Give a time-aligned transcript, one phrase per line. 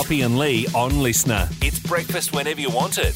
[0.00, 1.62] Hoppy and Lee on LiSTNR.
[1.62, 3.14] It's breakfast whenever you want it.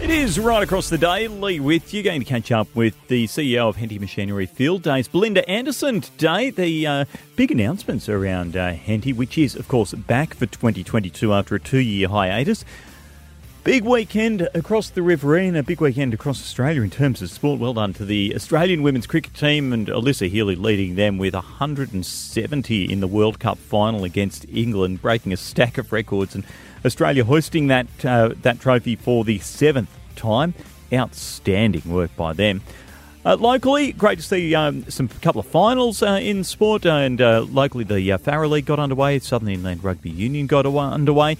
[0.00, 1.26] It is right across the day.
[1.26, 2.04] Lee with you.
[2.04, 6.50] Going to catch up with the CEO of Henty Machinery Field Days, Belinda Anderson, today.
[6.50, 11.56] The uh, big announcements around uh, Henty, which is, of course, back for 2022 after
[11.56, 12.64] a two year hiatus.
[13.68, 17.60] Big weekend across the Riverina, a big weekend across Australia in terms of sport.
[17.60, 22.90] Well done to the Australian women's cricket team and Alyssa Healy leading them with 170
[22.90, 26.44] in the World Cup final against England, breaking a stack of records and
[26.82, 30.54] Australia hoisting that uh, that trophy for the seventh time.
[30.90, 32.62] Outstanding work by them.
[33.22, 37.42] Uh, locally, great to see um, some couple of finals uh, in sport, and uh,
[37.42, 39.18] locally the uh, League got underway.
[39.18, 41.36] Southern Inland Rugby Union got underway.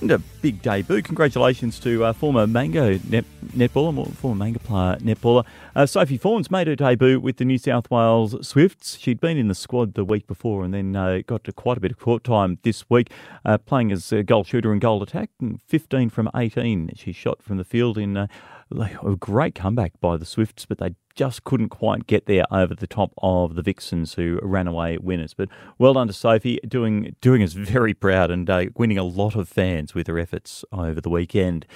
[0.00, 1.02] And a big debut.
[1.02, 5.44] Congratulations to uh, former Mango net, netballer, former Mango player netballer.
[5.76, 8.96] Uh, Sophie Fawns made her debut with the New South Wales Swifts.
[8.98, 11.80] She'd been in the squad the week before and then uh, got to quite a
[11.80, 13.10] bit of court time this week,
[13.44, 15.28] uh, playing as a goal shooter and goal attack.
[15.66, 18.26] 15 from 18 she shot from the field in
[18.74, 22.74] uh, a great comeback by the Swifts, but they just couldn't quite get there over
[22.74, 25.34] the top of the Vixens, who ran away winners.
[25.34, 29.34] But well done to Sophie, doing doing us very proud and uh, winning a lot
[29.34, 31.66] of fans with her efforts over the weekend.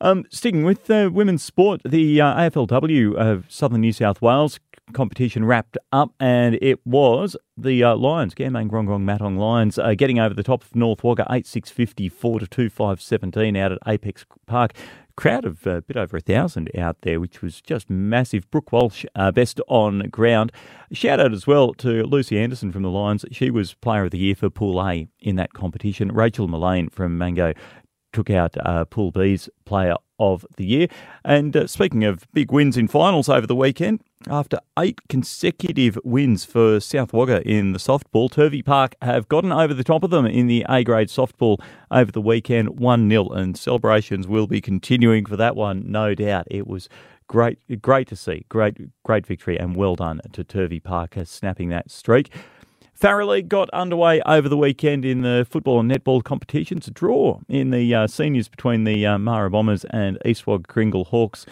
[0.00, 4.58] Um, sticking with uh, women's sport, the uh, AFLW of Southern New South Wales
[4.92, 9.94] competition wrapped up, and it was the uh, Lions, Ganmain Grong Grong Matong Lions, uh,
[9.94, 13.72] getting over the top of North Wagga 8 6 54 to 2 5 17 out
[13.72, 14.72] at Apex Park
[15.16, 18.50] crowd of a bit over a thousand out there, which was just massive.
[18.50, 20.52] Brooke Walsh, uh, best on ground.
[20.92, 23.24] Shout out as well to Lucy Anderson from the Lions.
[23.30, 26.12] She was Player of the Year for Pool A in that competition.
[26.12, 27.54] Rachel Mullane from Mango
[28.12, 30.86] took out uh, Pool B's Player of the Year.
[31.24, 36.44] And uh, speaking of big wins in finals over the weekend, after eight consecutive wins
[36.44, 40.26] for South Wagga in the softball, Turvey Park have gotten over the top of them
[40.26, 43.28] in the A grade softball over the weekend, 1 0.
[43.30, 46.46] And celebrations will be continuing for that one, no doubt.
[46.50, 46.88] It was
[47.26, 48.44] great great to see.
[48.48, 52.30] Great, great victory, and well done to Turvey Park snapping that streak.
[53.02, 56.86] League got underway over the weekend in the football and netball competitions.
[56.86, 61.08] A draw in the uh, seniors between the uh, Marrar Bombers and East Wagga Kooringal
[61.08, 61.44] Hawks.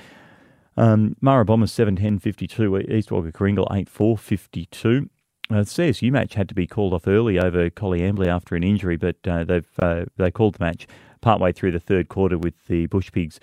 [0.77, 5.11] Um, Marrar Bombers 7 10 52, East Wagga Kooringal 8 4 52.
[5.51, 8.97] Uh, the CSU match had to be called off early over Coleambally after an injury,
[8.97, 10.87] but uh, they've uh, they called the match
[11.21, 13.41] partway through the third quarter with the Bush Pigs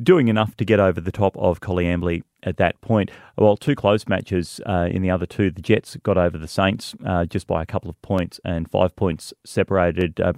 [0.00, 3.10] doing enough to get over the top of Coleambally at that point.
[3.36, 5.50] Well, two close matches uh, in the other two.
[5.50, 8.94] The Jets got over the Saints uh, just by a couple of points, and five
[8.96, 10.32] points separated uh,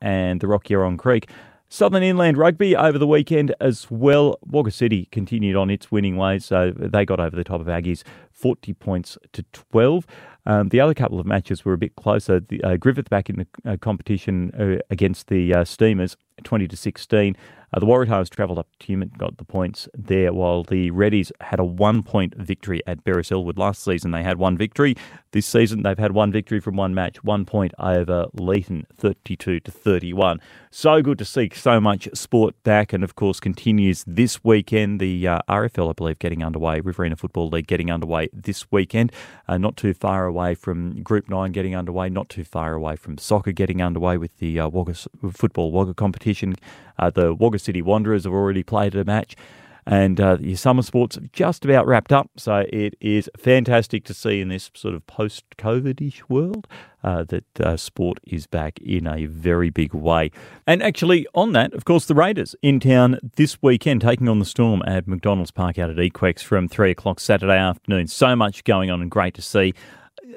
[0.00, 1.28] and the Rock Yerong Creek.
[1.72, 4.38] Southern Inland Rugby over the weekend as well.
[4.44, 8.02] Wagga City continued on its winning ways, so they got over the top of Aggies,
[8.30, 10.06] 40 points to 12.
[10.44, 12.40] Um, the other couple of matches were a bit closer.
[12.40, 16.14] The, uh, Griffith back in the uh, competition uh, against the uh, Steamers,
[16.44, 17.36] 20 to 16.
[17.72, 21.58] Uh, the Waratahs travelled up to Human, got the points there, while the Reddies had
[21.58, 23.56] a one point victory at Beres Elwood.
[23.56, 24.94] Last season they had one victory.
[25.32, 29.70] This season they've had one victory from one match, one point over Leeton, 32 to
[29.70, 30.40] 31.
[30.70, 35.00] So good to see so much sport back, and of course continues this weekend.
[35.00, 39.12] The uh, RFL, I believe, getting underway, Riverina Football League getting underway this weekend.
[39.48, 43.16] Uh, not too far away from Group 9 getting underway, not too far away from
[43.16, 44.94] soccer getting underway with the uh, Wagga,
[45.32, 46.54] football Wagga competition.
[46.98, 49.36] Uh, the Wagga City Wanderers have already played a match.
[49.84, 52.30] And uh, your summer sports have just about wrapped up.
[52.36, 56.68] So it is fantastic to see in this sort of post COVID ish world
[57.02, 60.30] uh, that uh, sport is back in a very big way.
[60.68, 64.44] And actually, on that, of course, the Raiders in town this weekend taking on the
[64.44, 68.06] Storm at McDonald's Park out at Equex from 3 o'clock Saturday afternoon.
[68.06, 69.74] So much going on and great to see.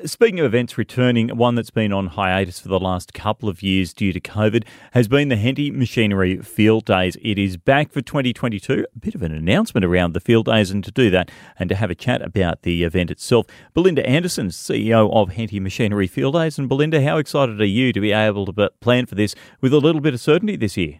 [0.04, 3.94] Speaking of events returning, one that's been on hiatus for the last couple of years
[3.94, 7.16] due to COVID has been the Henty Machinery Field Days.
[7.22, 8.86] It is back for 2022.
[8.94, 11.76] A bit of an announcement around the Field Days, and to do that and to
[11.76, 16.60] have a chat about the event itself, Belinda Anderson, CEO of Henty Machinery Field Days.
[16.60, 19.80] And Belinda, how excited are you to be able to plan for this with a
[19.80, 21.00] little bit of certainty this year?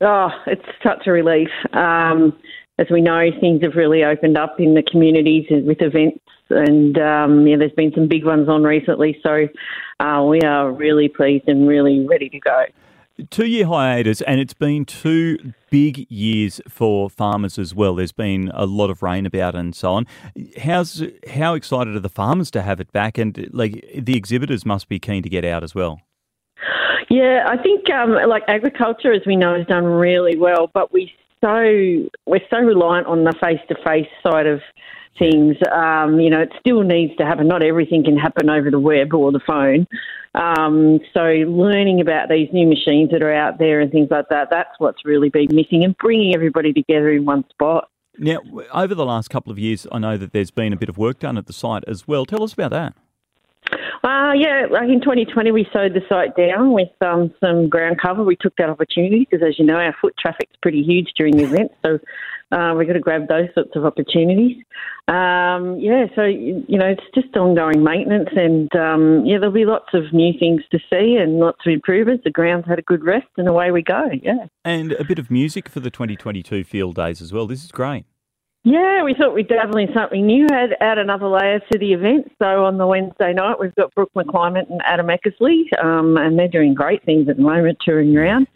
[0.00, 1.50] Oh, it's such a relief.
[1.74, 2.36] Um,
[2.78, 6.18] as we know, things have really opened up in the communities with events
[6.52, 9.18] and um, yeah, there's been some big ones on recently.
[9.22, 9.48] So
[10.00, 12.64] uh, we are really pleased and really ready to go.
[13.30, 17.94] Two year hiatus, and it's been two big years for farmers as well.
[17.94, 20.06] There's been a lot of rain about and so on.
[20.62, 23.18] How's how excited are the farmers to have it back?
[23.18, 26.00] And like the exhibitors must be keen to get out as well.
[27.10, 31.12] Yeah, I think um, like agriculture, as we know, has done really well, but we
[31.44, 34.60] so we're so reliant on the face to face side of
[35.18, 35.56] things.
[35.72, 37.48] Um, you know, it still needs to happen.
[37.48, 39.86] Not everything can happen over the web or the phone.
[40.34, 44.48] Um, so learning about these new machines that are out there and things like that,
[44.50, 47.88] that's what's really been missing and bringing everybody together in one spot.
[48.18, 48.38] Now,
[48.72, 51.18] over the last couple of years, I know that there's been a bit of work
[51.18, 52.26] done at the site as well.
[52.26, 52.94] Tell us about that.
[54.04, 58.24] Uh, yeah, like in 2020, we sowed the site down with um, some ground cover.
[58.24, 61.44] We took that opportunity because, as you know, our foot traffic's pretty huge during the
[61.44, 61.70] event.
[61.84, 61.98] So
[62.52, 64.56] uh, we've got to grab those sorts of opportunities.
[65.08, 69.94] Um, yeah, so, you know, it's just ongoing maintenance and, um, yeah, there'll be lots
[69.94, 72.24] of new things to see and lots of improvements.
[72.24, 74.46] The ground's had a good rest and away we go, yeah.
[74.64, 77.46] And a bit of music for the 2022 field days as well.
[77.46, 78.04] This is great.
[78.64, 82.30] Yeah, we thought we'd in something new, add, add another layer to the event.
[82.40, 86.46] So on the Wednesday night, we've got Brooke McClymont and Adam Eckersley, um, and they're
[86.46, 88.46] doing great things at the moment, touring around.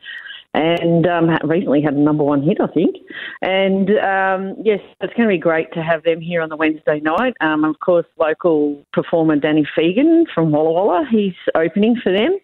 [0.54, 2.96] And um, recently had a number one hit, I think.
[3.42, 7.00] And um, yes, it's going to be great to have them here on the Wednesday
[7.00, 7.34] night.
[7.40, 12.38] Um, of course, local performer Danny Fegan from Walla Walla, he's opening for them.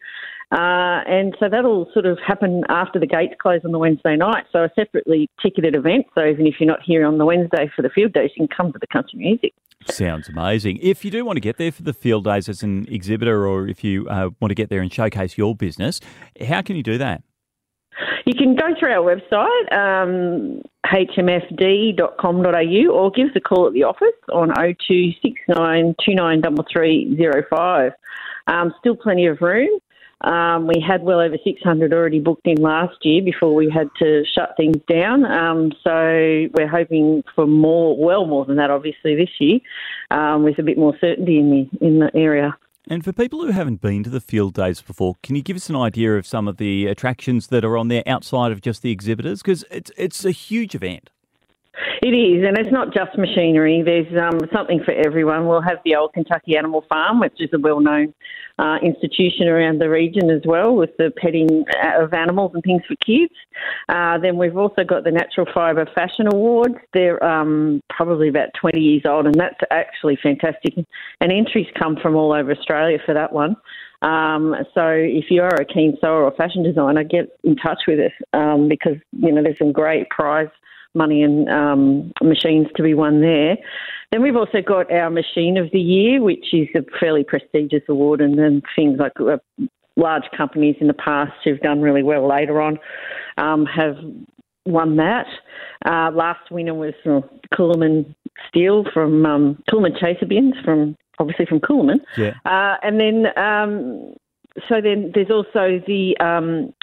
[0.53, 4.45] Uh, and so that'll sort of happen after the gates close on the Wednesday night.
[4.53, 6.05] So a separately ticketed event.
[6.15, 8.55] So even if you're not here on the Wednesday for the field days, you can
[8.55, 9.55] come to the country music.
[9.89, 10.79] Sounds amazing.
[10.83, 13.67] If you do want to get there for the field days as an exhibitor, or
[13.67, 16.01] if you uh, want to get there and showcase your business,
[16.47, 17.23] how can you do that?
[18.27, 23.85] You can go through our website, um, hmfd.com.au, or give us a call at the
[23.85, 27.93] office on 0269 293305.
[28.49, 29.79] Um, still plenty of room.
[30.23, 34.23] Um, we had well over 600 already booked in last year before we had to
[34.35, 35.25] shut things down.
[35.25, 39.59] Um, so we're hoping for more, well more than that, obviously this year,
[40.11, 42.57] um, with a bit more certainty in the in the area.
[42.89, 45.69] And for people who haven't been to the field days before, can you give us
[45.69, 48.91] an idea of some of the attractions that are on there outside of just the
[48.91, 49.41] exhibitors?
[49.41, 51.11] Because it's it's a huge event.
[52.03, 53.83] It is, and it's not just machinery.
[53.85, 55.47] There's um, something for everyone.
[55.47, 58.13] We'll have the old Kentucky Animal Farm, which is a well-known
[58.63, 62.83] uh, institution around the region as well, with the petting uh, of animals and things
[62.87, 63.35] for kids.
[63.89, 66.77] Uh, then we've also got the Natural Fibre Fashion Awards.
[66.95, 70.75] They're um, probably about 20 years old, and that's actually fantastic.
[71.21, 73.57] And entries come from all over Australia for that one.
[74.03, 77.99] Um, so if you are a keen sewer or fashion designer, get in touch with
[77.99, 80.49] us um, because you know there's some great prize
[80.95, 83.57] money and um, machines to be won there.
[84.13, 88.21] Then we've also got our Machine of the Year, which is a fairly prestigious award,
[88.21, 89.39] and then things like uh,
[89.97, 92.79] large companies in the past who've done really well later on
[93.39, 93.97] um, have
[94.67, 95.27] won that.
[95.87, 97.21] Uh, last winner was uh,
[98.49, 102.01] Steel from um, Coolamon Chaser Bins from obviously from Coolamon.
[102.19, 102.35] Yeah.
[102.45, 104.15] Uh, and then um,
[104.69, 106.75] so then there's also the um,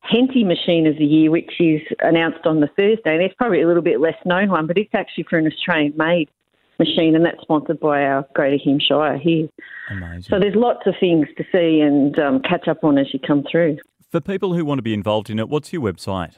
[0.00, 3.14] Henty Machine of the Year, which is announced on the Thursday.
[3.14, 5.94] And it's probably a little bit less known one, but it's actually for an Australian
[5.96, 6.30] made
[6.78, 9.48] machine, and that's sponsored by our Greater Hume Shire here.
[9.90, 10.22] Amazing.
[10.22, 13.44] So there's lots of things to see and um, catch up on as you come
[13.50, 13.78] through.
[14.10, 16.34] For people who want to be involved in it, what's your website?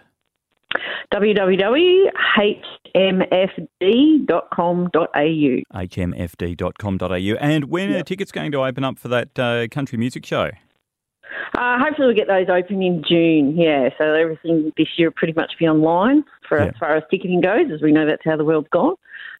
[1.13, 2.11] www.hmfd.com.au.
[5.75, 7.37] hmfd.com.au.
[7.41, 8.01] And when yep.
[8.01, 10.51] are tickets going to open up for that uh, country music show?
[11.59, 13.57] Uh, hopefully, we'll get those open in June.
[13.57, 17.41] Yeah, so everything this year will pretty much be online for as far as ticketing
[17.41, 18.95] goes, as we know that's how the world's gone.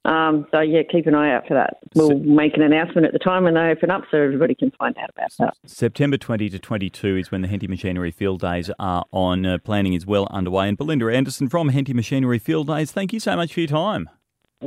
[0.05, 1.79] Um, so yeah, keep an eye out for that.
[1.95, 4.97] We'll make an announcement at the time when they open up, so everybody can find
[4.97, 5.57] out about that.
[5.67, 9.45] September 20 to 22 is when the Henty Machinery Field Days are on.
[9.45, 10.69] Uh, planning is well underway.
[10.69, 14.09] And Belinda Anderson from Henty Machinery Field Days, thank you so much for your time.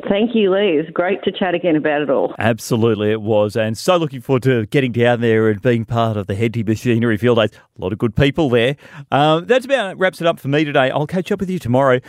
[0.09, 0.73] Thank you, Lee.
[0.73, 2.33] It was great to chat again about it all.
[2.39, 3.55] Absolutely, it was.
[3.55, 7.15] And so looking forward to getting down there and being part of the Henty Machinery
[7.15, 7.51] Field Days.
[7.77, 8.75] A lot of good people there.
[9.11, 10.89] Um, that's about wraps it up for me today.
[10.89, 11.99] I'll catch up with you tomorrow.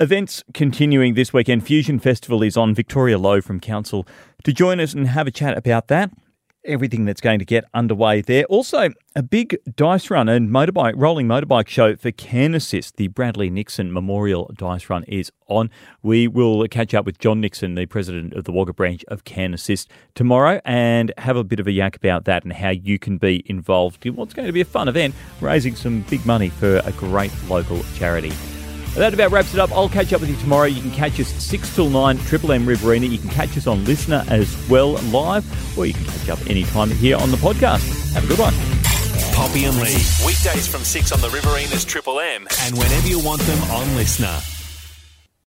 [0.00, 1.66] Events continuing this weekend.
[1.66, 2.74] Fusion Festival is on.
[2.74, 4.06] Victoria Lowe from Council
[4.44, 6.10] to join us and have a chat about that
[6.64, 8.44] everything that's going to get underway there.
[8.44, 12.96] Also, a big dice run and motorbike rolling motorbike show for Can Assist.
[12.96, 15.70] The Bradley Nixon Memorial Dice Run is on.
[16.02, 19.54] We will catch up with John Nixon, the president of the Wagga branch of Can
[19.54, 23.18] Assist, tomorrow and have a bit of a yak about that and how you can
[23.18, 26.82] be involved in what's going to be a fun event, raising some big money for
[26.84, 28.32] a great local charity.
[28.94, 29.70] That about wraps it up.
[29.72, 30.66] I'll catch up with you tomorrow.
[30.66, 33.06] You can catch us 6 till 9, Triple M Riverina.
[33.06, 35.44] You can catch us on LiSTNR as well live,
[35.78, 38.12] or you can catch up anytime here on the podcast.
[38.12, 38.54] Have a good one.
[39.32, 39.94] Hoppy and Lee.
[40.26, 44.59] Weekdays from 6 on the Riverina's Triple M, and whenever you want them on LiSTNR.